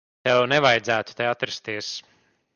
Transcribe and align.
Tev 0.27 0.39
nevajadzētu 0.53 1.19
te 1.21 1.29
atrasties. 1.35 1.93